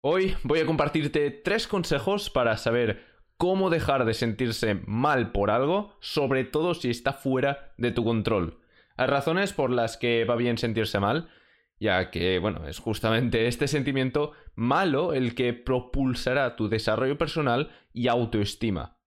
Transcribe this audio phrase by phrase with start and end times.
[0.00, 3.04] Hoy voy a compartirte tres consejos para saber
[3.36, 8.60] cómo dejar de sentirse mal por algo, sobre todo si está fuera de tu control.
[8.96, 11.28] Hay razones por las que va bien sentirse mal,
[11.80, 18.06] ya que, bueno, es justamente este sentimiento malo el que propulsará tu desarrollo personal y
[18.06, 19.00] autoestima.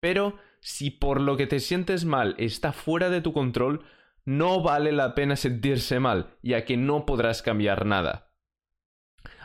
[0.00, 3.84] Pero si por lo que te sientes mal está fuera de tu control,
[4.24, 8.33] no vale la pena sentirse mal, ya que no podrás cambiar nada.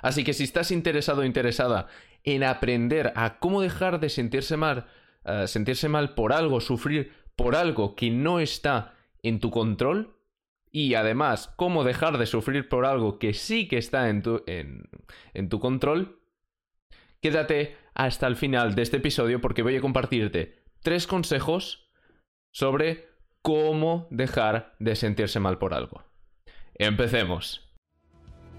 [0.01, 1.87] Así que si estás interesado o interesada
[2.23, 4.87] en aprender a cómo dejar de sentirse mal,
[5.25, 10.15] eh, sentirse mal por algo, sufrir por algo que no está en tu control,
[10.71, 15.49] y además cómo dejar de sufrir por algo que sí que está en tu, en
[15.49, 16.19] tu control,
[17.21, 21.89] quédate hasta el final de este episodio porque voy a compartirte tres consejos
[22.51, 23.09] sobre
[23.41, 26.03] cómo dejar de sentirse mal por algo.
[26.75, 27.68] Empecemos.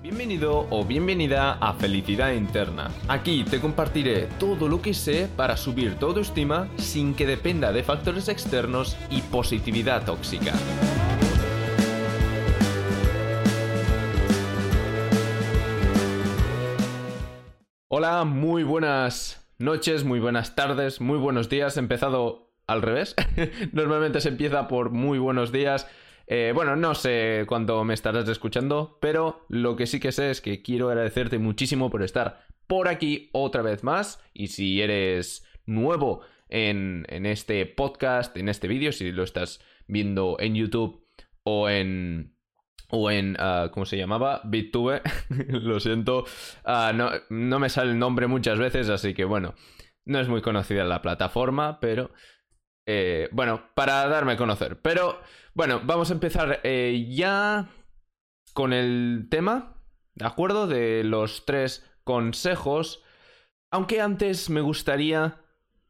[0.02, 2.90] Bienvenido o bienvenida a Felicidad Interna.
[3.06, 7.82] Aquí te compartiré todo lo que sé para subir tu autoestima sin que dependa de
[7.82, 10.54] factores externos y positividad tóxica.
[17.88, 21.76] Hola, muy buenas noches, muy buenas tardes, muy buenos días.
[21.76, 23.14] He empezado al revés.
[23.72, 25.86] Normalmente se empieza por muy buenos días
[26.32, 30.40] eh, bueno, no sé cuándo me estarás escuchando, pero lo que sí que sé es
[30.40, 34.22] que quiero agradecerte muchísimo por estar por aquí otra vez más.
[34.32, 40.54] Y si eres nuevo en, este podcast, en este vídeo, si lo estás viendo en
[40.54, 41.04] YouTube
[41.42, 42.36] o en,
[42.90, 44.40] o en, ah, ¿cómo se llamaba?
[44.44, 45.02] BitTube.
[45.48, 46.26] Lo siento,
[46.64, 49.56] ah, no, no, me sale el nombre muchas veces, así que bueno,
[50.04, 52.12] no es muy conocida la plataforma, pero
[52.86, 54.80] eh, bueno, para darme a conocer.
[54.80, 55.20] Pero
[55.54, 57.68] bueno, vamos a empezar eh, ya
[58.52, 59.76] con el tema,
[60.14, 60.66] ¿de acuerdo?
[60.66, 63.02] De los tres consejos.
[63.70, 65.40] Aunque antes me gustaría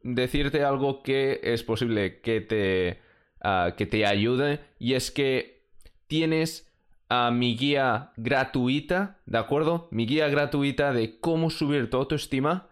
[0.03, 3.01] decirte algo que es posible que te,
[3.41, 4.59] ah, que te ayude.
[4.79, 5.67] Y es que
[6.07, 6.71] tienes
[7.09, 9.87] a mi guía gratuita, ¿de acuerdo?
[9.91, 12.69] Mi guía gratuita de cómo subir tu autoestima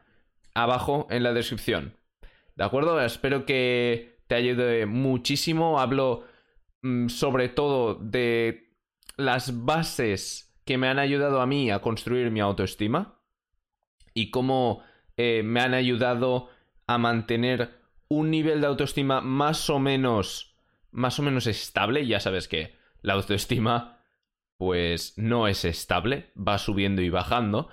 [0.53, 1.95] abajo en la descripción.
[2.55, 3.01] ¿De acuerdo?
[3.01, 5.79] Espero que te ayude muchísimo.
[5.79, 6.23] Hablo
[7.07, 8.73] sobre todo de
[9.17, 13.19] las bases que me han ayudado a mí a construir mi autoestima
[14.13, 14.83] y cómo
[15.17, 16.49] eh, me han ayudado
[16.87, 20.49] a mantener un nivel de autoestima más o menos
[20.91, 22.05] más o menos estable.
[22.07, 23.99] Ya sabes que la autoestima
[24.57, 27.69] pues no es estable, va subiendo y bajando,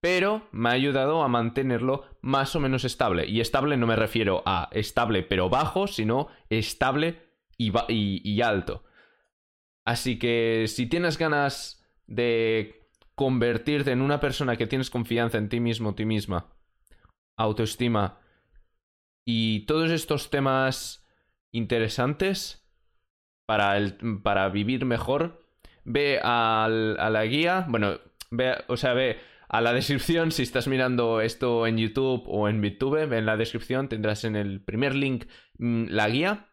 [0.00, 3.26] pero me ha ayudado a mantenerlo más o menos estable.
[3.26, 7.25] Y estable no me refiero a estable pero bajo, sino estable
[7.58, 8.84] y, alto.
[9.84, 15.60] Así que si tienes ganas de convertirte en una persona que tienes confianza en ti
[15.60, 16.52] mismo, ti misma,
[17.36, 18.18] autoestima
[19.24, 21.06] y todos estos temas
[21.52, 22.68] interesantes
[23.46, 25.46] para, el, para vivir mejor,
[25.84, 27.98] ve a la guía, bueno,
[28.30, 29.18] ve, o sea, ve
[29.48, 33.88] a la descripción, si estás mirando esto en YouTube o en YouTube, en la descripción
[33.88, 35.26] tendrás en el primer link
[35.58, 36.45] mm, la guía.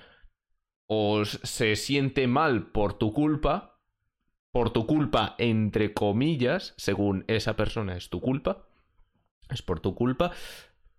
[0.88, 3.82] o se siente mal por tu culpa,
[4.52, 8.68] por tu culpa entre comillas, según esa persona es tu culpa,
[9.50, 10.32] es por tu culpa,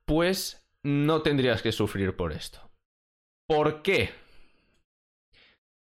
[0.04, 2.70] pues no tendrías que sufrir por esto.
[3.48, 4.10] ¿Por qué?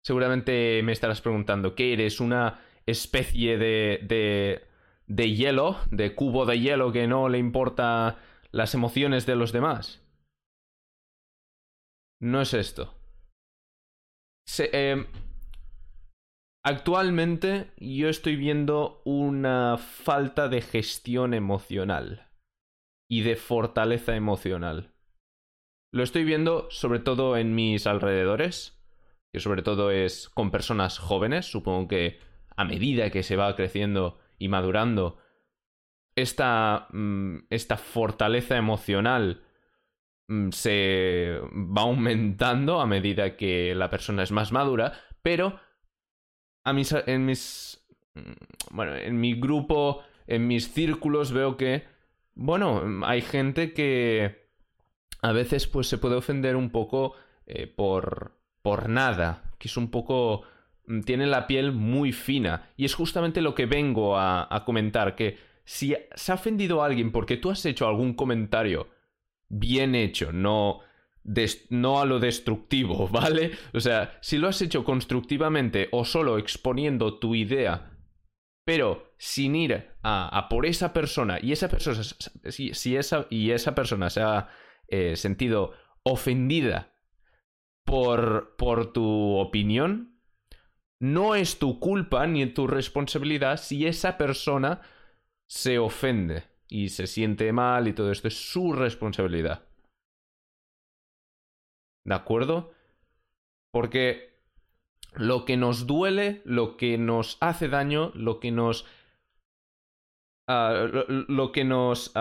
[0.06, 2.19] Seguramente me estarás preguntando, ¿qué eres?
[2.19, 4.63] ¿Una especie de, de,
[5.07, 8.19] de hielo, de cubo de hielo que no le importa
[8.51, 10.06] las emociones de los demás?
[12.19, 12.94] No es esto.
[14.59, 15.07] Em,
[16.63, 22.27] actualmente yo estoy viendo una falta de gestión emocional
[23.09, 24.91] y de fortaleza emocional.
[25.92, 28.82] Lo estoy viendo sobre todo en mis alrededores,
[29.32, 32.20] que sobre todo es con personas jóvenes, supongo que
[32.56, 35.18] a medida que se va creciendo y madurando,
[36.16, 39.44] esta, mm, esta fortaleza emocional
[40.32, 45.60] Mm, se va aumentando a medida que la persona es más madura, pero
[46.64, 47.86] a mis, en mis...
[48.14, 48.32] Mm,
[48.72, 51.84] bueno, en mi grupo, en mis círculos veo que,
[52.34, 54.41] bueno, hay gente que
[55.21, 57.13] a veces pues se puede ofender un poco
[57.45, 60.44] eh, por, por nada, que es un poco...
[60.88, 62.69] Mm, tiene la piel muy fina.
[62.77, 67.12] Y es justamente lo que vengo a, comentar, que si se ha ofendido a alguien
[67.12, 68.89] porque tú has hecho algún comentario
[69.47, 70.79] bien hecho, no,
[71.69, 73.51] no a lo destructivo, ¿vale?
[73.73, 77.91] O sea, si lo has hecho constructivamente o solo exponiendo tu idea,
[78.65, 82.01] pero sin ir a, por esa persona y esa persona,
[82.50, 84.50] si, esa, y esa persona se ha
[84.92, 85.74] eh, sentido
[86.04, 86.96] ofendida
[87.86, 90.22] por, por tu opinión,
[91.00, 94.82] no es tu culpa ni tu responsabilidad si esa persona
[95.50, 99.68] se ofende y se siente mal y todo esto es su responsabilidad.
[102.06, 102.72] ¿De acuerdo?
[103.72, 104.32] Porque
[105.14, 108.86] lo que nos duele, lo que nos hace daño, lo que nos...
[110.53, 112.12] Ah, lo, que nos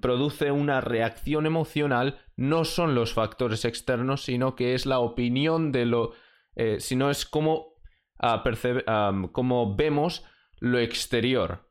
[0.00, 5.86] produce una reacción emocional no son los factores externos, sino que es la opinión de
[5.86, 6.12] lo...
[6.54, 7.78] Eh, sino es como,
[8.22, 10.22] uh, como vemos
[10.60, 11.70] lo exterior.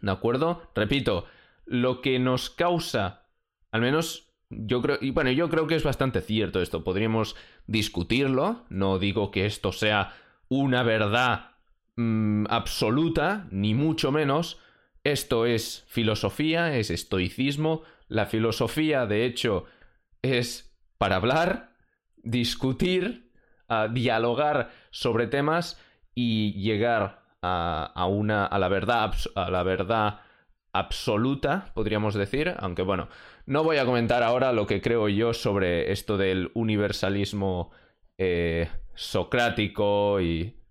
[0.00, 0.62] ¿De acuerdo?
[0.74, 1.26] Repito,
[1.66, 3.28] lo que nos causa,
[3.72, 7.36] al menos yo creo, y bueno, yo creo que es bastante cierto esto, podríamos
[7.66, 10.14] discutirlo, no digo que esto sea
[10.48, 11.51] una verdad
[11.96, 14.60] mm, absoluta, ni mucho menos,
[15.04, 19.64] esto es filosofía, es estoicismo, la filosofía de hecho
[20.22, 21.72] es para hablar,
[22.16, 23.32] discutir,
[23.90, 25.80] dialogar sobre temas
[26.14, 30.20] y llegar a, una, a la verdad, a la verdad
[30.72, 33.08] absoluta, podríamos decir, aunque bueno,
[33.46, 37.70] no voy a comentar ahora lo que creo yo sobre esto del universalismo
[38.18, 40.61] eh, socrático y,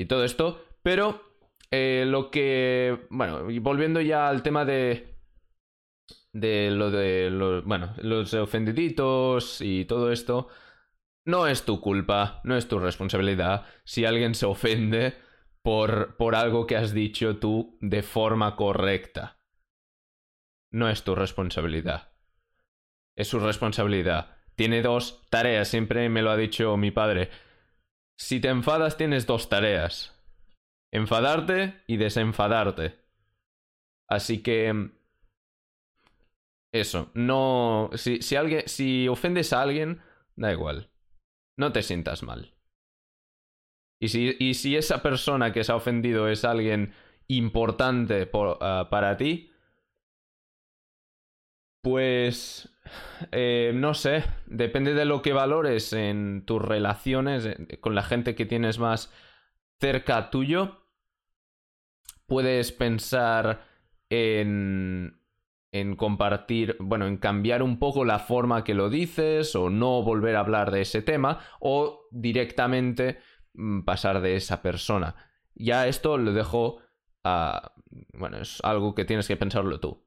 [0.00, 1.22] y todo esto, pero
[1.70, 5.06] eh, lo que, bueno, volviendo ya al tema de
[6.32, 10.48] de lo de bueno, los ofendiditos y todo esto,
[11.24, 13.66] no es tu culpa, no es tu responsabilidad.
[13.84, 15.14] Si alguien se ofende,
[15.62, 19.38] por, por algo que has dicho tú de forma correcta.
[20.72, 22.12] No es tu responsabilidad.
[23.16, 24.36] Es su responsabilidad.
[24.54, 27.30] Tiene dos tareas, siempre me lo ha dicho mi padre.
[28.20, 30.14] Si te enfadas tienes dos tareas.
[30.92, 32.98] Enfadarte y desenfadarte.
[34.08, 34.90] Así que...
[36.72, 37.88] Eso, no...
[37.94, 40.02] Si, si, alguien, si ofendes a alguien,
[40.36, 40.90] da igual.
[41.58, 42.52] No te sientas mal.
[44.02, 44.08] Y
[44.54, 46.92] si, esa persona que se ha ofendido es alguien
[47.26, 49.50] importante ah, para ti,
[51.82, 52.68] pues
[53.32, 58.34] eh, no sé, depende de lo que valores en tus relaciones eh, con la gente
[58.34, 59.12] que tienes más
[59.78, 60.84] cerca tuyo.
[62.26, 63.64] Puedes pensar
[64.08, 65.20] en,
[65.72, 70.36] en compartir, bueno, en cambiar un poco la forma que lo dices o no volver
[70.36, 73.18] a hablar de ese tema o directamente
[73.54, 75.16] Mm, pasar de esa persona.
[75.54, 76.78] Ya esto lo dejo
[77.24, 77.72] a...
[78.14, 80.04] Bueno, es algo que tienes que pensarlo tú.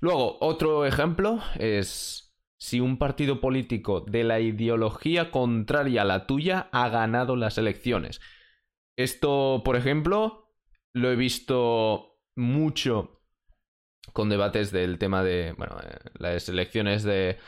[0.00, 6.68] Luego, otro ejemplo es si un partido político de la ideología contraria a la tuya
[6.72, 8.20] ha ganado las elecciones.
[8.96, 10.52] Esto, por ejemplo,
[10.92, 13.22] lo he visto mucho
[14.12, 17.38] con debates del tema de, bueno, eh, las elecciones de,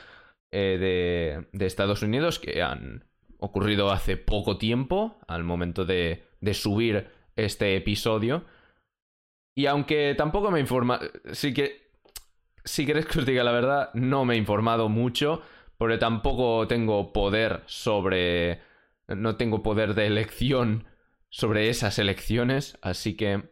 [0.51, 3.05] eh, de, de Estados Unidos que han
[3.39, 8.45] ocurrido hace poco tiempo, al momento de, de subir este episodio.
[9.55, 11.82] Y aunque tampoco me he informado, sí que,
[12.65, 15.43] si queréis que os diga la verdad, no me he informado mucho,
[15.79, 18.61] porque tampoco tengo poder sobre...
[19.09, 20.87] No tengo poder de elección
[21.29, 23.51] sobre esas elecciones, así que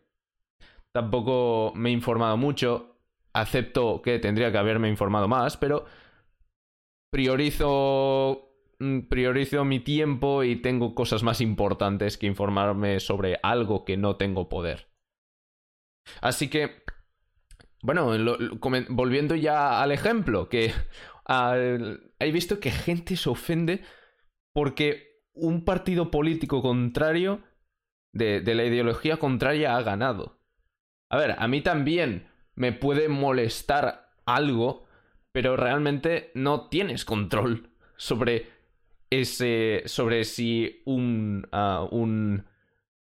[0.93, 2.97] tampoco me he informado mucho.
[3.33, 5.87] Acepto que tendría que haberme informado más, pero
[7.11, 13.97] priorizo mm, priorizo mi tiempo y tengo cosas más importantes que informarme sobre algo que
[13.97, 14.89] no tengo poder.
[16.21, 16.83] Así que,
[17.83, 18.13] bueno,
[18.89, 20.73] volviendo ya al ejemplo, que
[22.19, 23.83] he visto que gente se ofende
[24.53, 27.43] porque un partido político contrario
[28.13, 30.39] de, la ideología contraria ha ganado.
[31.11, 34.87] A ver, a mí también me puede molestar algo
[35.33, 38.49] pero realmente no tienes control sobre
[39.11, 39.83] ese.
[39.87, 41.47] sobre si un.
[41.53, 42.45] Ah, un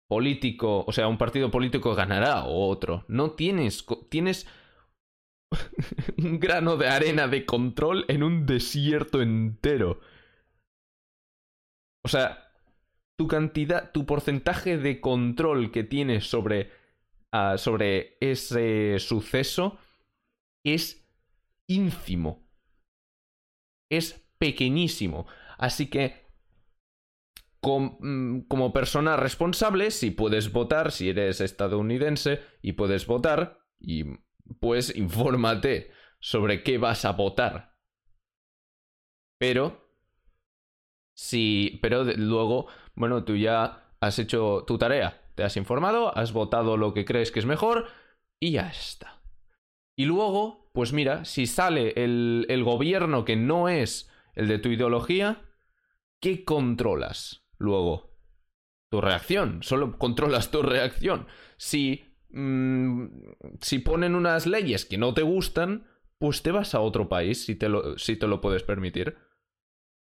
[0.09, 0.85] político.
[0.87, 3.05] O sea, un partido político ganará o otro.
[3.09, 3.87] No tienes.
[4.09, 4.47] Tienes.
[6.19, 10.01] un grano de arena de control en un desierto entero.
[12.05, 12.53] O sea,
[13.19, 16.71] tu cantidad, tu porcentaje de control que tienes sobre,
[17.33, 19.79] ah, sobre ese suceso
[20.65, 21.09] es
[21.69, 22.49] ínfimo.
[23.91, 25.27] Es pequeñísimo.
[25.59, 26.27] Así que,
[27.63, 34.05] mm, como persona responsable, si puedes votar, si eres estadounidense y puedes votar, y
[34.61, 37.77] pues infórmate sobre qué vas a votar.
[39.39, 39.91] Pero,
[41.15, 46.77] si, pero luego, bueno, tú ya has hecho tu tarea, te has informado, has votado
[46.77, 47.89] lo que crees que es mejor
[48.41, 49.23] y ya está.
[49.97, 55.41] Y luego pues mira, si sale el, gobierno que no es el de tu ideología,
[56.21, 58.11] ¿qué controlas luego?
[58.91, 61.29] Tu reacción, solo controlas tu reacción.
[61.57, 63.07] Si, mm,
[63.61, 65.87] si ponen unas leyes que no te gustan,
[66.19, 69.17] pues te vas a otro país si te lo, si te lo puedes permitir.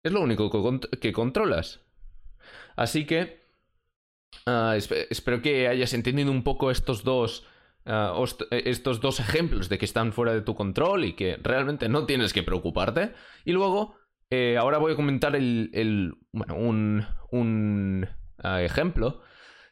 [0.04, 0.52] Es lo único
[1.02, 1.82] que, controlas.
[2.76, 3.44] Así que
[4.46, 7.48] ah, espero que hayas entendido un poco estos dos
[7.88, 8.16] Ah,
[8.50, 12.34] estos dos ejemplos de que están fuera de tu control y que realmente no tienes
[12.34, 13.14] que preocuparte.
[13.46, 13.96] Y luego,
[14.32, 18.08] eh, ahora voy a comentar el, bueno, un, un
[18.40, 19.22] ah, ejemplo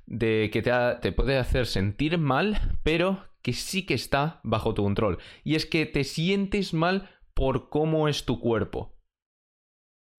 [0.05, 4.83] de que te, te puede hacer sentir mal, pero que sí que está bajo tu
[4.83, 5.19] control.
[5.43, 8.95] Y es que te sientes mal por cómo es tu cuerpo.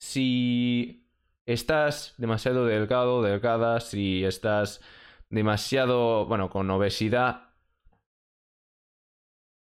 [0.01, 1.09] Si
[1.47, 4.83] estás demasiado delgado, delgada, si estás
[5.31, 7.55] demasiado, bueno, con obesidad,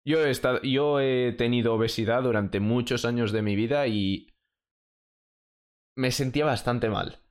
[0.04, 4.32] yo he, estado, yo he tenido obesidad durante muchos años de mi vida y
[5.96, 7.25] me sentía bastante mal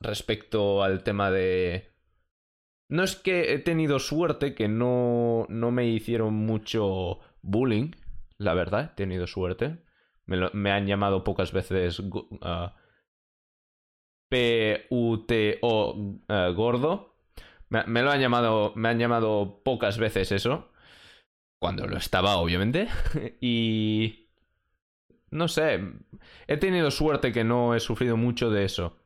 [0.00, 1.92] respecto al tema de...
[2.90, 7.90] No es que he tenido suerte, que no, no me hicieron mucho bullying,
[8.38, 9.84] la verdad, he tenido suerte.
[10.24, 12.70] Me, han llamado pocas veces uh,
[14.30, 17.16] P-U-T-O uh, gordo.
[17.68, 20.70] me, lo han llamado, me han llamado pocas veces eso
[21.58, 22.88] cuando lo estaba, obviamente.
[23.40, 24.24] y...
[25.30, 25.80] No sé,
[26.46, 28.96] he tenido suerte que no he sufrido mucho de eso.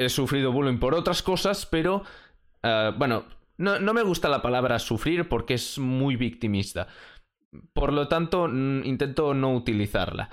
[0.00, 2.02] He sufrido bullying por otras cosas, pero...
[2.62, 3.24] Eh, bueno,
[3.58, 6.88] no, me gusta la palabra sufrir porque es muy victimista.
[7.74, 10.30] Por lo tanto, intento no utilizarla.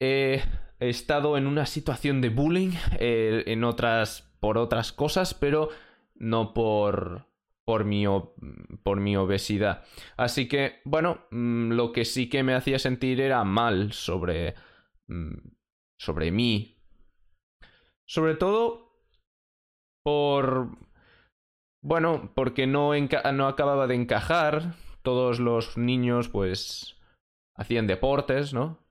[0.00, 0.42] He,
[0.80, 4.34] estado en una situación de bullying eh, en otras...
[4.40, 5.68] por otras cosas, pero
[6.16, 7.26] no por
[7.66, 8.04] por mi,
[8.84, 9.84] por mi obesidad.
[10.16, 14.54] Así que, bueno, mm, lo que sí que me hacía sentir era mal sobre,
[15.08, 15.34] mm,
[15.98, 16.75] sobre mí.
[18.06, 18.92] Sobre todo
[20.02, 20.78] por...
[21.82, 22.92] Bueno, porque no,
[23.34, 24.74] no acababa de encajar.
[25.02, 26.96] Todos los niños, pues,
[27.54, 28.86] hacían deportes, ¿no?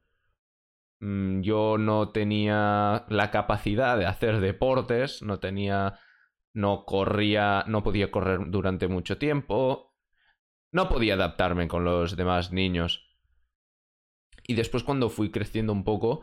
[1.02, 6.00] Mm, yo no tenía la capacidad de hacer deportes, no tenía
[6.56, 9.94] no corría, no podía correr durante mucho tiempo,
[10.72, 13.14] no podía adaptarme con los demás niños.
[14.48, 16.22] Y después cuando fui creciendo un poco,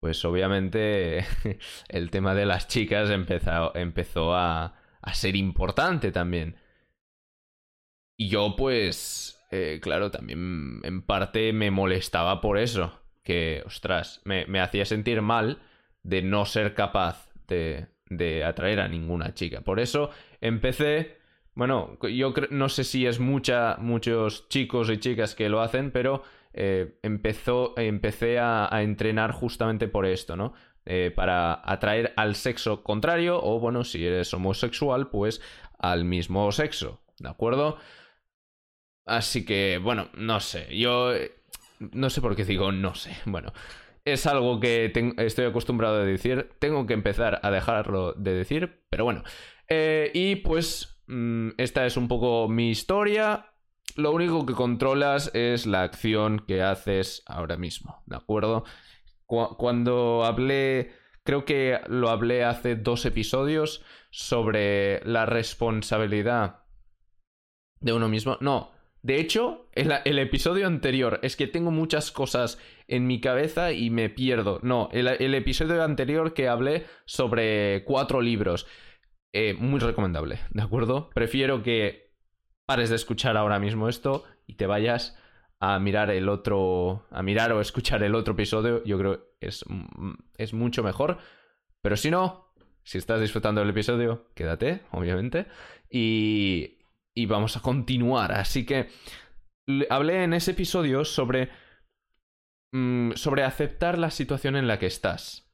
[0.00, 1.24] pues obviamente
[1.88, 6.56] el tema de las chicas empezó, empezó a, a ser importante también.
[8.16, 14.46] Y yo pues, eh, claro, también en parte me molestaba por eso, que, ostras, me,
[14.46, 15.62] me hacía sentir mal
[16.02, 19.62] de no ser capaz de, de atraer a ninguna chica.
[19.62, 21.18] Por eso empecé,
[21.54, 26.22] bueno, yo no sé si es mucha, muchos chicos y chicas que lo hacen, pero
[26.52, 30.54] eh, empezó, empecé a, entrenar justamente por esto, ¿no?
[30.86, 35.40] Eh, para atraer al sexo contrario o, bueno, si eres homosexual, pues
[35.78, 37.78] al mismo sexo, ¿de acuerdo?
[39.06, 41.12] Así que, bueno, no sé, yo
[41.80, 43.16] No sé por qué digo no sé.
[43.26, 43.52] Bueno,
[44.04, 46.50] es algo que estoy acostumbrado a decir.
[46.58, 49.24] Tengo que empezar a dejarlo de decir, pero bueno.
[49.68, 53.49] Eh, y pues mm, esta es un poco mi historia.
[53.96, 58.64] Lo único que controlas es la acción que haces ahora mismo, ¿de acuerdo?
[59.26, 60.90] cuando hablé,
[61.22, 63.80] creo que lo hablé hace dos episodios
[64.10, 66.64] sobre la responsabilidad
[67.78, 68.38] de uno mismo.
[68.40, 73.88] No, de hecho, el, episodio anterior, es que tengo muchas cosas en mi cabeza y
[73.88, 74.60] me pierdo.
[74.62, 78.66] No, el, episodio anterior que hablé sobre cuatro libros.
[79.32, 81.08] Eh, muy recomendable, ¿de acuerdo?
[81.14, 82.09] Prefiero que
[82.70, 85.18] pares de escuchar ahora mismo esto y te vayas
[85.58, 89.64] a mirar el otro, a mirar o escuchar el otro episodio, yo creo que es,
[89.66, 91.18] mm, es mucho mejor.
[91.82, 95.48] Pero si no, si estás disfrutando del episodio, quédate, obviamente.
[95.90, 96.78] Y,
[97.12, 98.30] y vamos a continuar.
[98.30, 98.88] Así que
[99.88, 101.50] hablé en ese episodio sobre,
[102.70, 105.52] mm, sobre aceptar la situación en la que estás.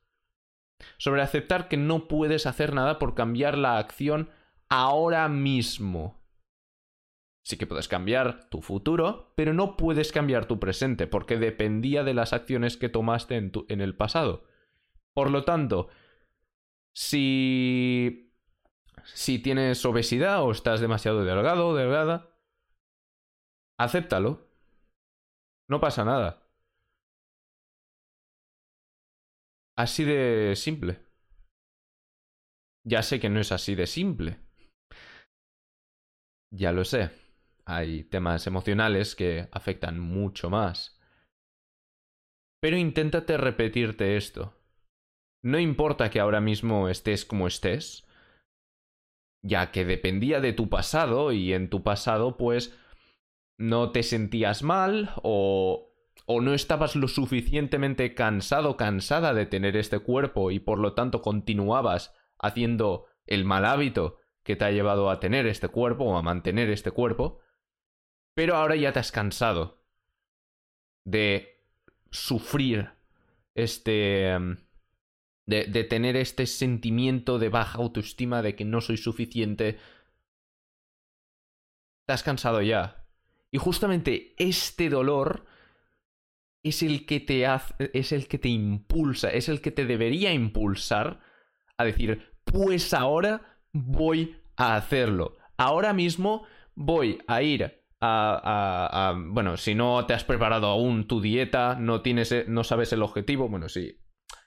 [0.99, 4.29] Sobre aceptar que no puedes hacer nada por cambiar la acción
[4.69, 6.26] ahora mismo.
[7.47, 12.13] Sí que puedes cambiar tu futuro, pero no puedes cambiar tu presente, porque dependía de
[12.13, 14.49] las acciones que tomaste en, en el pasado.
[15.15, 15.89] Por lo tanto,
[16.93, 18.33] si.
[19.05, 22.37] Si tienes obesidad o estás demasiado delgado o delgada,
[23.79, 24.49] acéptalo.
[25.69, 26.43] No pasa nada.
[29.77, 30.99] Así de simple.
[32.83, 34.41] Ya sé que no es así de simple.
[36.51, 37.26] Ya lo sé
[37.67, 40.99] hay temas emocionales que afectan mucho más.
[42.61, 44.55] Pero inténtate repetirte esto.
[45.43, 48.07] No importa que ahora mismo estés como estés,
[49.45, 52.77] ya que dependía de tu pasado y en tu pasado pues
[53.59, 55.87] no te sentías mal o
[56.25, 61.23] o no estabas lo suficientemente cansado, cansada de tener este cuerpo y por lo tanto
[61.23, 66.23] continuabas haciendo el mal hábito que te ha llevado a tener este cuerpo o a
[66.23, 67.41] mantener este cuerpo,
[68.37, 69.83] pero ahora ya te has cansado
[71.05, 71.65] de
[72.11, 72.91] sufrir
[73.55, 74.29] este...
[74.29, 74.59] Em,
[75.47, 79.79] de, de, tener este sentimiento de baja autoestima, de que no soy suficiente.
[82.05, 83.07] Te has cansado ya.
[83.53, 85.47] Y justamente este dolor
[86.65, 90.33] es el que te hace, es el que te impulsa, es el que te debería
[90.35, 91.21] impulsar
[91.79, 95.39] a decir, pues ahora voy a hacerlo.
[95.57, 96.45] Ahora mismo
[96.75, 102.33] voy a ir a, bueno, si no te has preparado aún tu dieta, no tienes,
[102.33, 103.99] e, no sabes el objetivo, bueno, si,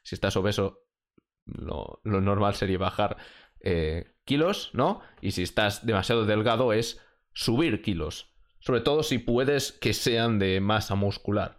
[0.03, 0.83] si estás obeso,
[1.45, 3.17] lo, normal sería bajar
[3.61, 5.01] eh, kilos, ¿no?
[5.21, 7.01] Y si estás demasiado delgado es
[7.33, 11.57] subir kilos, sobre todo si puedes que sean de masa muscular.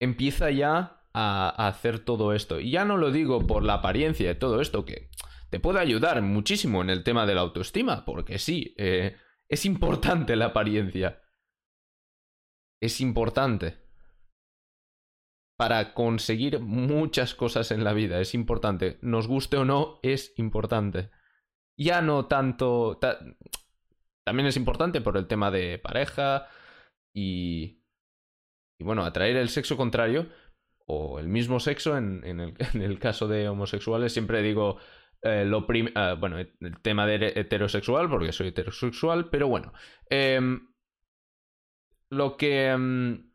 [0.00, 2.60] Empieza ya a, hacer todo esto.
[2.60, 5.08] Y ya no lo digo por la apariencia de todo esto, que
[5.50, 9.16] te puede ayudar muchísimo en el tema de la autoestima, porque sí, eh,
[9.48, 11.22] es importante la apariencia.
[12.80, 13.78] Es importante.
[15.56, 18.98] Para conseguir muchas cosas en la vida, es importante.
[19.02, 21.10] Nos guste o no, es importante.
[21.78, 22.98] Ya no tanto...
[24.24, 26.48] también es importante por el tema de pareja
[27.14, 27.80] y...
[28.76, 30.28] Y bueno, atraer el sexo contrario
[30.86, 32.22] o el mismo sexo en,
[32.74, 34.12] el caso de homosexuales.
[34.12, 34.78] Siempre digo
[35.24, 39.72] eh, lo ah, bueno, el tema de heterosexual, porque soy heterosexual, pero bueno.
[40.10, 40.68] Em,
[42.10, 42.68] lo que...
[42.68, 43.30] Em,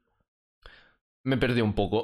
[1.24, 2.04] me perdí un poco.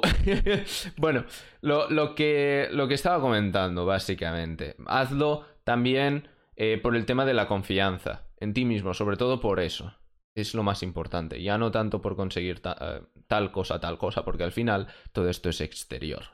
[0.96, 1.24] bueno,
[1.60, 4.76] lo, lo, que, lo que estaba comentando, básicamente.
[4.86, 9.60] Hazlo también eh, por el tema de la confianza en ti mismo, sobre todo por
[9.60, 9.94] eso.
[10.34, 11.42] Es lo más importante.
[11.42, 15.48] Ya no tanto por conseguir eh, tal cosa, tal cosa, porque al final todo esto
[15.48, 16.24] es exterior.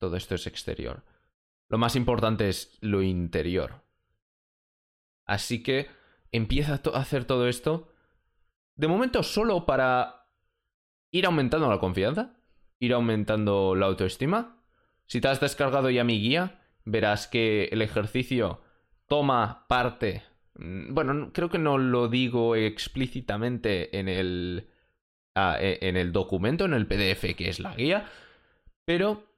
[0.00, 1.04] Todo esto es exterior.
[1.70, 3.84] Lo más importante es lo interior.
[5.24, 5.86] Así que
[6.32, 7.88] empieza a hacer todo esto.
[8.74, 10.26] De momento solo para
[11.12, 12.36] ir aumentando la confianza,
[12.80, 14.60] ir aumentando la autoestima.
[15.06, 18.60] Si te has descargado ya mi guía, verás que el ejercicio
[19.06, 20.24] toma parte.
[20.54, 24.70] Mm, bueno, creo que no lo digo explícitamente en el,
[25.36, 28.10] ah, e, en el documento, en el PDF que es la guía,
[28.84, 29.29] pero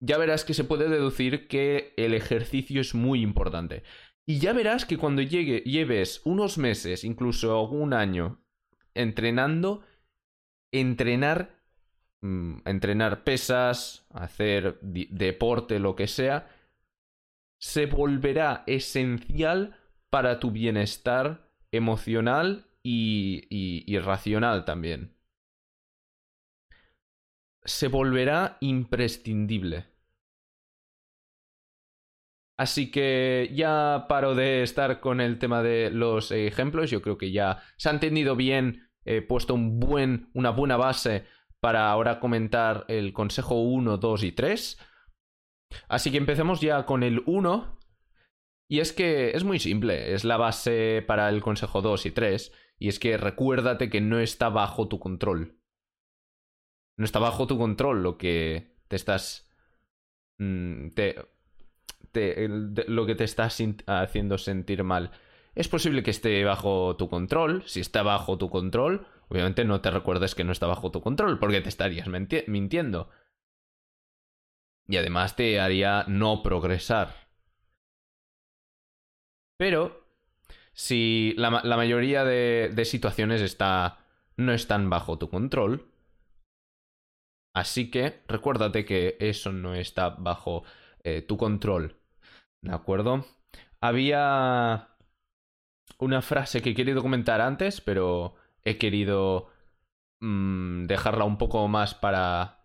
[0.00, 3.82] ya verás que se puede deducir que el ejercicio es muy importante.
[4.26, 8.44] Y ya verás que cuando llegue, lleves unos meses, incluso un año,
[8.94, 9.84] entrenando,
[10.72, 11.62] entrenar,
[12.22, 16.48] mm, entrenar pesas, hacer deporte, lo que sea,
[17.58, 19.78] se volverá esencial
[20.10, 25.15] para tu bienestar emocional y, y racional también.
[27.66, 29.86] Se volverá imprescindible.
[32.58, 36.90] Así que ya paro de estar con el tema de los ejemplos.
[36.90, 38.88] Yo creo que ya se ha entendido bien.
[39.04, 41.26] He puesto un buen, una buena base
[41.60, 44.78] para ahora comentar el consejo 1, 2 y 3.
[45.88, 47.78] Así que empecemos ya con el 1.
[48.68, 52.52] Y es que es muy simple, es la base para el consejo 2 y 3.
[52.78, 55.55] Y es que recuérdate que no está bajo tu control.
[56.96, 59.48] No está bajo tu control lo que te estás...
[60.38, 61.16] Mm, te,
[62.88, 65.10] lo que te está haciendo sentir mal.
[65.54, 67.62] Es posible que esté bajo tu control.
[67.66, 71.38] Si está bajo tu control, obviamente no te recuerdes que no está bajo tu control,
[71.38, 73.10] porque te estarías mintiendo.
[74.86, 77.26] Y además te haría no progresar.
[79.56, 80.04] Pero,
[80.72, 83.98] si la, mayoría de, situaciones está,
[84.36, 85.90] no están bajo tu control,
[87.56, 90.62] así que recuérdate que eso no está bajo
[91.04, 91.96] eh, tu control.
[92.62, 93.24] ¿De acuerdo?
[93.80, 94.90] Había
[95.98, 99.48] una frase que he querido comentar antes, pero he querido
[100.20, 102.62] mm, dejarla un poco más para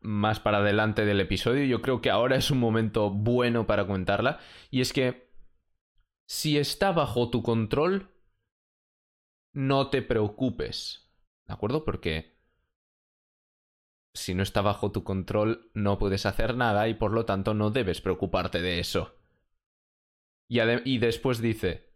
[0.00, 1.64] más para adelante del episodio.
[1.64, 4.38] Yo creo que ahora es un momento bueno para comentarla.
[4.70, 5.30] Y es que
[6.28, 8.10] si está bajo tu control,
[9.54, 11.10] no te preocupes.
[11.46, 11.84] ¿De acuerdo?
[11.84, 12.31] Porque
[14.14, 17.70] si no está bajo tu control, no puedes hacer nada y por lo tanto no
[17.70, 19.16] debes preocuparte de eso.
[20.48, 21.94] Y, después dice,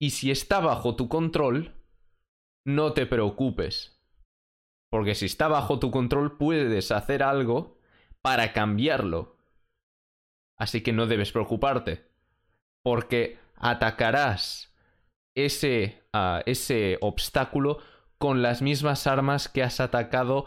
[0.00, 1.74] y si está bajo tu control,
[2.64, 4.00] no te preocupes.
[4.90, 7.78] Porque si está bajo tu control, puedes hacer algo
[8.22, 9.36] para cambiarlo.
[10.56, 12.10] Así que no debes preocuparte.
[12.82, 14.74] Porque atacarás
[15.36, 17.78] ese, ah, ese obstáculo
[18.16, 20.46] con las mismas armas que has atacado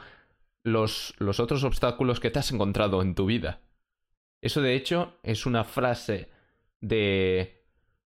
[0.63, 3.62] los, los otros obstáculos que te has encontrado en tu vida.
[4.41, 6.30] Eso de hecho es una frase
[6.80, 7.65] de,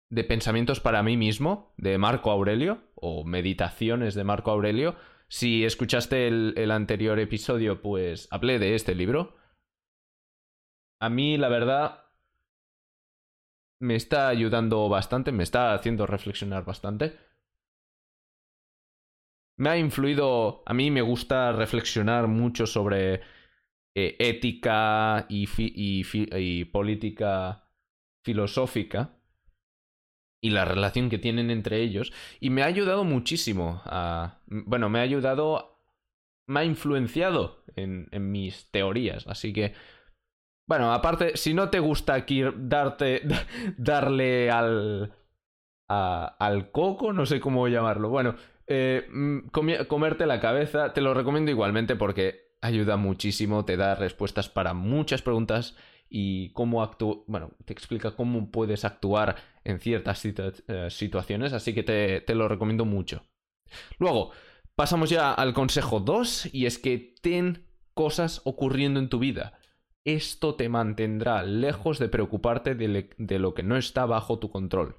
[0.08, 4.96] de pensamientos para mí mismo, de Marco Aurelio, o meditaciones de Marco Aurelio.
[5.28, 9.36] Si escuchaste el, el anterior episodio, pues hablé de este libro.
[11.00, 12.04] A mí, la verdad,
[13.80, 17.18] me está ayudando bastante, me está haciendo reflexionar bastante
[19.56, 23.20] me ha influido, a mí me gusta reflexionar mucho sobre
[23.94, 27.68] eh, ética y, y, política
[28.24, 29.18] filosófica
[30.40, 34.98] y la relación que tienen entre ellos y me ha ayudado muchísimo a, bueno, me
[34.98, 35.80] ha ayudado,
[36.46, 39.74] me ha influenciado en, en mis teorías, así que
[40.72, 43.22] bueno, aparte, si no te gusta aquí darte,
[43.76, 45.12] darle al,
[45.88, 48.08] al coco, no sé cómo llamarlo.
[48.08, 49.48] Bueno, eh, mm,
[49.86, 55.22] comerte la cabeza, te lo recomiendo igualmente porque ayuda muchísimo, te da respuestas para muchas
[55.22, 55.76] preguntas
[56.08, 61.82] y cómo actúa, bueno, te explica cómo puedes actuar en ciertas eh, situaciones, así que
[61.82, 63.24] te, te lo recomiendo mucho.
[63.98, 64.32] Luego,
[64.74, 69.58] pasamos ya al consejo 2 y es que ten cosas ocurriendo en tu vida.
[70.04, 74.96] Esto te mantendrá lejos de preocuparte de, lo que no está bajo tu control.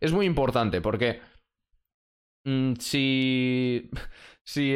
[0.00, 1.20] Es muy importante porque
[2.44, 3.90] Mm, si,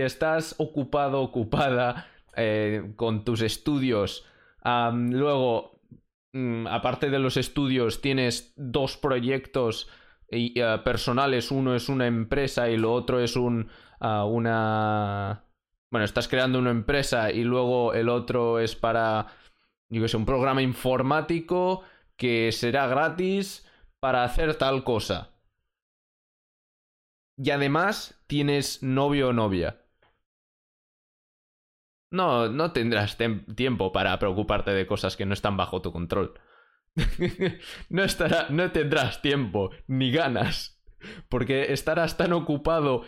[0.01, 4.27] estás ocupado, ocupada eh, con tus estudios,
[4.65, 5.81] luego,
[6.33, 9.89] mm, aparte de los estudios, tienes dos proyectos
[10.31, 15.45] eh, personales, uno es una empresa y lo otro es un, ah, una...
[15.91, 19.27] Bueno, estás creando una empresa y luego el otro es para,
[19.89, 21.83] yo que sé, un programa informático
[22.17, 23.67] que será gratis
[24.01, 25.38] para hacer tal cosa
[27.39, 29.81] y además tienes novio o novia.
[32.11, 33.17] No, no tendrás
[33.55, 36.35] tiempo para preocuparte de cosas que no están bajo tu control.
[37.91, 40.83] no, estará, no tendrás tiempo ni ganas.
[41.29, 43.05] Porque estarás tan ocupado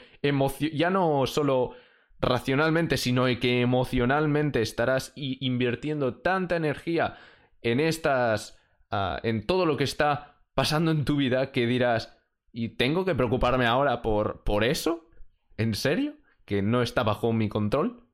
[0.73, 1.73] ya no solo
[2.21, 7.17] racionalmente, sino que emocionalmente estarás invirtiendo tanta energía
[7.63, 8.59] en estas.
[8.93, 12.20] Ah, en todo lo que está pasando en tu vida que dirás
[12.53, 15.09] ¿Y tengo que preocuparme ahora por, por eso?
[15.57, 16.15] ¿En serio?
[16.45, 18.05] ¿Que no está bajo mi control?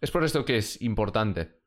[0.00, 1.60] Es por esto que es importante.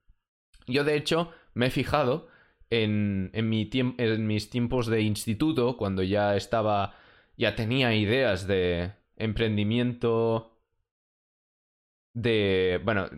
[0.68, 2.28] Yo, de hecho, me he fijado
[2.70, 6.96] en, en, mi en mis tiempos de instituto, cuando ya estaba,
[7.38, 10.60] ya tenía ideas de emprendimiento,
[12.14, 13.10] de, bueno,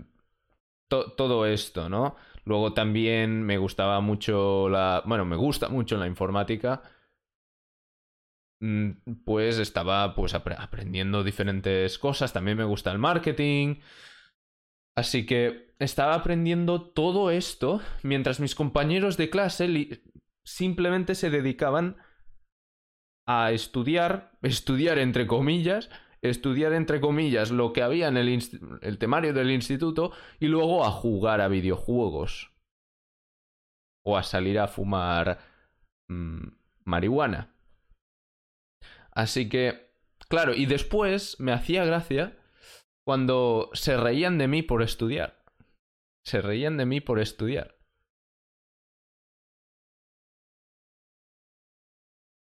[0.88, 2.16] todo esto, ¿no?
[2.46, 6.84] Luego también me gustaba mucho la, bueno, me gusta mucho la informática
[9.26, 12.34] pues estaba pues aprendiendo diferentes cosas.
[12.34, 13.82] También me gusta el marketing.
[14.96, 20.02] Así que estaba aprendiendo todo esto mientras mis compañeros de clase
[20.46, 21.98] simplemente se dedicaban
[23.28, 25.90] a estudiar, estudiar entre comillas,
[26.22, 31.42] estudiar entre comillas lo que había en el, temario del instituto y luego a jugar
[31.42, 32.52] a videojuegos.
[34.06, 35.40] O a salir a fumar
[36.08, 36.48] mm,
[36.84, 37.55] marihuana.
[39.16, 39.90] Así que,
[40.28, 42.38] claro, y después me hacía gracia
[43.06, 45.44] cuando se reían de mí por estudiar.
[46.26, 47.78] Se reían de mí por estudiar.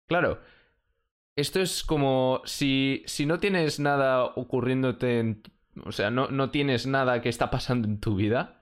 [0.08, 0.42] Claro,
[1.38, 5.44] esto es como si, si no tienes nada ocurriéndote en...
[5.86, 8.62] O sea, no, no tienes nada que está pasando en tu vida.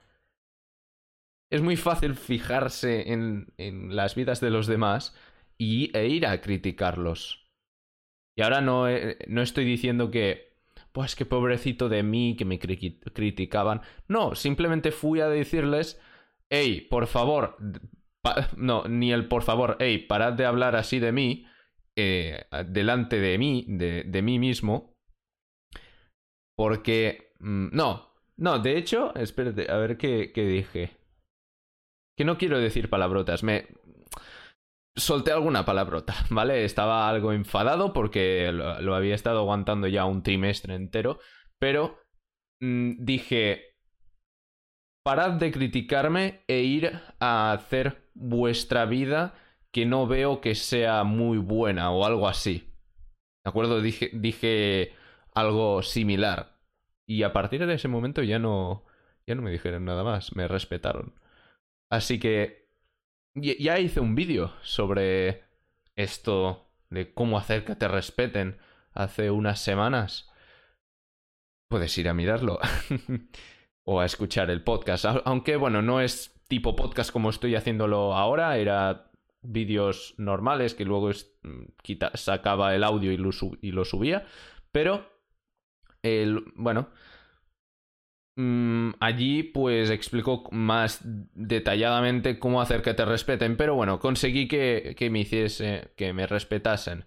[1.51, 5.15] Es muy fácil fijarse en, en las vidas de los demás
[5.57, 7.38] y, e ir a criticarlos.
[8.39, 8.85] Y ahora no,
[9.27, 10.53] no estoy diciendo que
[10.93, 13.81] pues qué pobrecito de mí que me criticaban.
[14.07, 16.01] No, simplemente fui a decirles,
[16.49, 17.57] hey, por favor,
[18.55, 21.47] no, ni el por favor, hey, parad de hablar así de mí,
[21.97, 24.95] eh, delante de mí, de, de, mí mismo,
[26.55, 27.33] porque...
[27.39, 30.91] Mm, no, no, de hecho, espérate, a ver qué, qué dije.
[32.17, 33.67] Que no quiero decir palabrotas, me
[34.99, 36.65] solté alguna palabrota, ¿vale?
[36.65, 41.19] Estaba algo enfadado porque lo, había estado aguantando ya un trimestre entero,
[41.59, 41.99] pero
[42.61, 43.75] mm, dije,
[45.03, 49.35] parad de criticarme e ir a hacer vuestra vida
[49.71, 52.73] que no veo que sea muy buena o algo así.
[53.45, 53.81] ¿De acuerdo?
[53.81, 54.93] Dije, dije
[55.33, 56.59] algo similar.
[57.07, 58.85] Y a partir de ese momento ya no,
[59.25, 61.15] ya no me dijeron nada más, me respetaron.
[61.91, 62.58] Así que
[63.41, 65.43] ya hice un vídeo sobre
[65.95, 68.57] esto de cómo hacer que te respeten
[68.93, 70.31] hace unas semanas.
[71.69, 72.59] Puedes ir a mirarlo
[73.85, 75.05] o a escuchar el podcast.
[75.25, 81.11] Aunque, bueno, no es tipo podcast como estoy haciéndolo ahora, era vídeos normales que luego
[82.15, 83.29] sacaba el audio y lo,
[83.61, 84.25] y lo subía.
[84.71, 85.07] Pero,
[86.01, 87.18] el, bueno, Mm,
[88.99, 95.09] allí pues explico más detalladamente cómo hacer que te respeten, pero bueno, conseguí que, que
[95.09, 97.05] me hiciese, que me respetasen.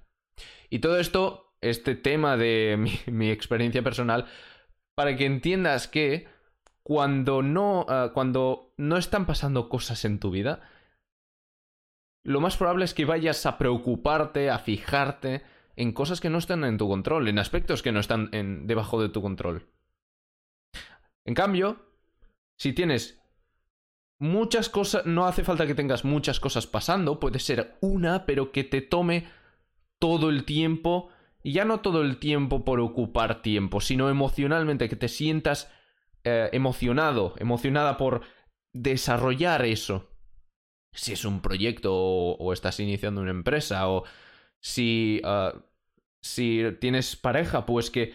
[0.72, 4.26] Y todo esto, este tema de mi, experiencia personal,
[4.94, 6.28] para que entiendas que
[6.82, 10.68] cuando no, ah, cuando no están pasando cosas en tu vida,
[12.24, 15.42] lo más probable es que vayas a preocuparte, a fijarte
[15.76, 19.00] en cosas que no están en tu control, en aspectos que no están en, debajo
[19.02, 19.66] de tu control.
[21.26, 21.92] En cambio,
[22.58, 23.22] si tienes
[24.18, 28.64] muchas cosas, no hace falta que tengas muchas cosas pasando, puede ser una, pero que
[28.64, 29.28] te tome
[30.00, 31.10] todo el tiempo,
[31.42, 35.72] y ya no todo el tiempo por ocupar tiempo, sino emocionalmente, que te sientas
[36.24, 38.22] eh, emocionado, emocionada por
[38.72, 40.08] desarrollar eso.
[40.94, 44.04] Si es un proyecto o, estás iniciando una empresa o
[44.60, 45.64] si, ah,
[46.22, 48.14] si tienes pareja, pues que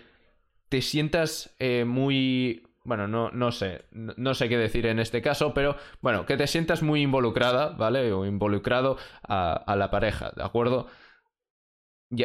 [0.70, 5.54] te sientas eh, muy bueno, no, no sé, no, sé qué decir en este caso,
[5.54, 8.14] pero bueno, que te sientas muy involucrada, ¿vale?
[8.14, 10.88] O involucrado a, la pareja, ¿de acuerdo?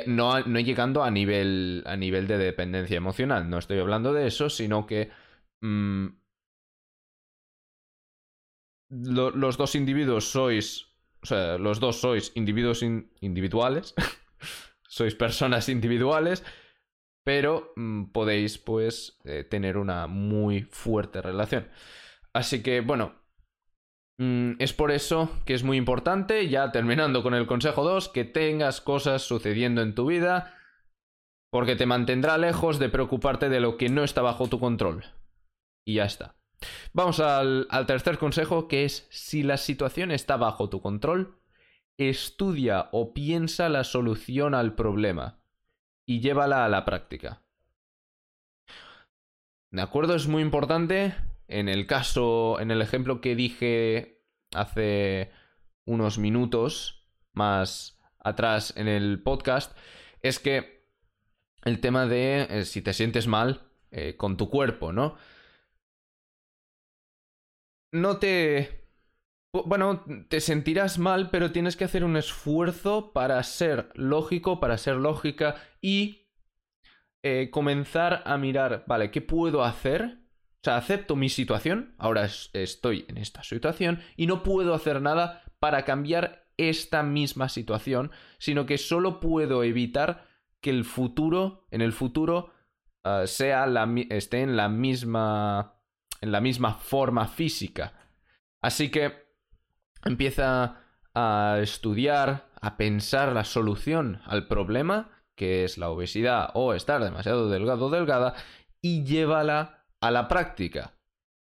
[0.06, 4.48] no, no llegando a nivel, a nivel de dependencia emocional, no estoy hablando de eso,
[4.50, 5.10] sino que
[5.62, 6.06] mm,
[8.90, 10.86] los dos individuos sois,
[11.24, 13.94] o sea, los dos sois individuos individuales,
[14.86, 16.44] sois personas individuales
[17.24, 21.68] pero mm, podéis pues eh, tener una muy fuerte relación.
[22.32, 23.14] Así que bueno,
[24.18, 28.24] mm, es por eso que es muy importante, ya terminando con el consejo 2, que
[28.24, 30.54] tengas cosas sucediendo en tu vida,
[31.50, 35.04] porque te mantendrá lejos de preocuparte de lo que no está bajo tu control.
[35.84, 36.36] Y ya está.
[36.92, 41.38] Vamos al, al tercer consejo, que es si la situación está bajo tu control,
[41.98, 45.41] estudia o piensa la solución al problema
[46.06, 47.42] y llévala a la práctica.
[49.70, 50.14] ¿De acuerdo?
[50.14, 51.14] Es muy importante.
[51.48, 54.22] En el caso, en el ejemplo que dije
[54.54, 55.30] hace
[55.84, 59.76] unos minutos más atrás en el podcast,
[60.20, 60.86] es que
[61.64, 65.16] el tema de eh, si te sientes mal eh, con tu cuerpo, ¿no?
[67.92, 68.81] No te
[69.52, 74.96] bueno, te sentirás mal, pero tienes que hacer un esfuerzo para ser lógico, para ser
[74.96, 76.30] lógica y
[77.22, 80.20] eh, comenzar a mirar, vale, ¿qué puedo hacer?
[80.62, 85.42] O sea, acepto mi situación, ahora estoy en esta situación y no puedo hacer nada
[85.58, 90.26] para cambiar esta misma situación, sino que solo puedo evitar
[90.60, 92.52] que el futuro, en el futuro,
[93.04, 95.78] ah, sea la, esté en la misma
[96.20, 97.94] en la misma forma física.
[98.60, 99.22] Así que
[100.04, 100.80] empieza
[101.14, 107.48] a estudiar, a pensar la solución al problema, que es la obesidad o estar demasiado
[107.48, 108.34] delgado o delgada,
[108.80, 110.94] y llévala a la práctica.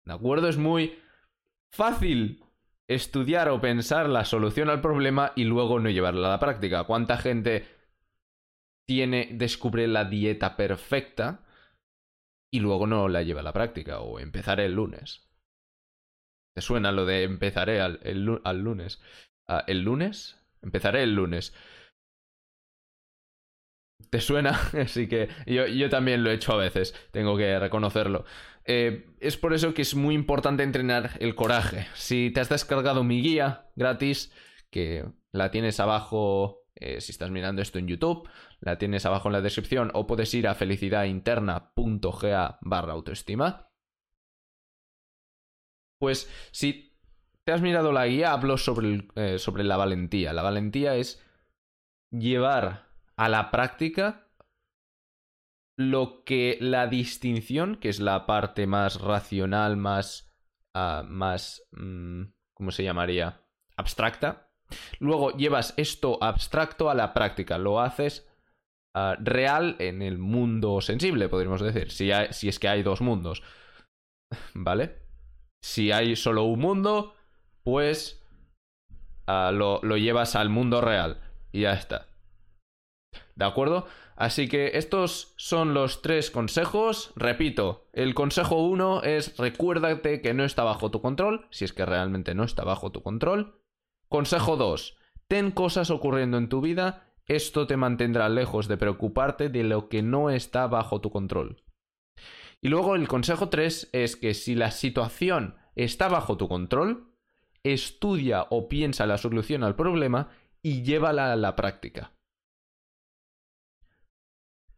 [0.06, 0.48] ¿De acuerdo?
[0.48, 1.00] Es muy
[1.72, 2.44] fácil
[2.88, 6.84] estudiar o pensar la solución al problema y luego no llevarla a la práctica.
[6.84, 7.68] ¿Cuánta gente
[8.88, 11.46] tiene, descubre la dieta perfecta
[12.52, 14.00] y luego no la lleva a la práctica?
[14.00, 15.31] O empezaré el lunes.
[16.54, 18.00] ¿Te suena lo de empezaré al,
[18.64, 19.02] lunes?
[19.48, 20.38] Ah, ¿El lunes?
[20.62, 21.54] Empezaré el lunes.
[24.10, 24.52] ¿Te suena?
[24.82, 28.26] Así que yo, yo, también lo he hecho a veces, tengo que reconocerlo.
[28.66, 31.88] Eh, es por eso que es muy importante entrenar el coraje.
[31.94, 34.32] Si te has descargado mi guía gratis,
[34.70, 39.34] que la tienes abajo, eh, si estás mirando esto en YouTube, la tienes abajo en
[39.34, 43.71] la descripción, o puedes ir a felicidadinterna.ga barra autoestima.
[46.02, 46.98] Pues si
[47.44, 50.34] te has mirado la guía, hablo sobre, eh, sobre la valentía.
[50.34, 51.24] La valentía es
[52.10, 52.88] llevar
[53.18, 54.28] a la práctica
[55.78, 60.34] lo que la distinción, que es la parte más racional, más...
[60.74, 61.62] Uh, más...
[61.70, 63.46] Mm, ¿Cómo se llamaría?
[63.78, 64.50] Abstracta.
[64.98, 67.60] Luego llevas esto abstracto a la práctica.
[67.60, 68.28] Lo haces
[68.96, 71.92] uh, real en el mundo sensible, podríamos decir.
[71.92, 73.44] Si, si es que hay dos mundos.
[74.56, 75.11] ¿Vale?
[75.62, 77.16] Si hay solo un mundo,
[77.64, 78.24] pues
[79.28, 81.22] lo, lo llevas al mundo real.
[81.52, 82.08] Y ya está.
[83.36, 83.86] ¿De acuerdo?
[84.16, 87.12] Así que estos son los tres consejos.
[87.16, 91.86] Repito, el consejo uno es recuérdate que no está bajo tu control, si es que
[91.86, 93.60] realmente no está bajo tu control.
[94.10, 94.96] Consejo 2.
[95.28, 100.02] Ten cosas ocurriendo en tu vida, esto te mantendrá lejos de preocuparte de lo que
[100.02, 101.64] no está bajo tu control.
[102.62, 107.12] Y luego el consejo 3 es que si la situación está bajo tu control,
[107.64, 110.30] estudia o piensa la solución al problema
[110.62, 112.14] y llévala a la práctica.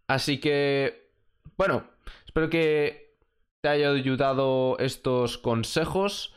[0.07, 1.11] Así que,
[1.57, 1.89] bueno,
[2.25, 3.17] espero que
[3.61, 6.35] te haya ayudado estos consejos.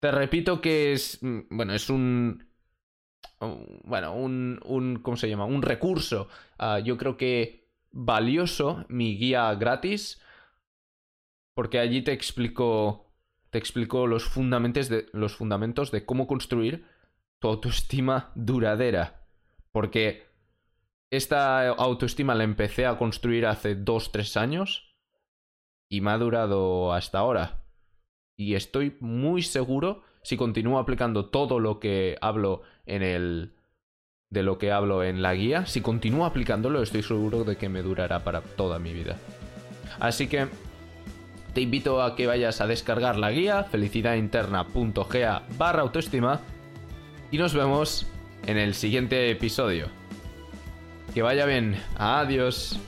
[0.00, 2.48] Te repito que es, mm, bueno, es un,
[3.84, 5.44] bueno, un, un ¿cómo se llama?
[5.44, 10.20] Un recurso, ah, yo creo que valioso, mi guía gratis,
[11.54, 13.12] porque allí te explico,
[13.50, 16.86] te explico los, fundamentos de, los fundamentos de cómo construir
[17.38, 19.26] tu autoestima duradera.
[19.72, 20.26] Porque
[21.10, 24.96] esta autoestima la empecé a construir hace 2-3 años
[25.90, 27.64] y me ha durado hasta ahora.
[28.36, 33.54] Y estoy muy seguro, si continúo aplicando todo lo que hablo en el...
[34.30, 37.82] de lo que hablo en la guía, si continúo aplicándolo estoy seguro de que me
[37.82, 39.18] durará para toda mi vida.
[40.00, 40.48] Así que
[41.52, 46.40] te invito a que vayas a descargar la guía felicidadinterna.ga barra autoestima
[47.30, 48.06] y nos vemos
[48.46, 49.88] en el siguiente episodio.
[51.14, 51.76] Que vaya bien.
[51.96, 52.78] Adiós.